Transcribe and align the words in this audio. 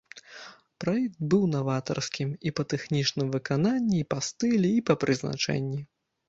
Праект 0.83 1.19
быў 1.33 1.43
наватарскім 1.55 2.31
і 2.51 2.53
па 2.61 2.65
тэхнічным 2.73 3.27
выкананні, 3.37 3.95
і 4.01 4.09
па 4.15 4.19
стылі, 4.29 4.69
і 4.79 4.87
па 4.89 4.97
прызначэнні. 5.05 5.81